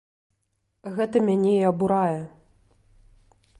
[0.95, 2.19] Гэта мяне і абурае!